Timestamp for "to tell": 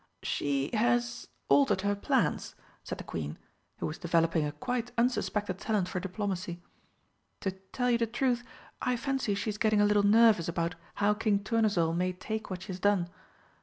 7.41-7.91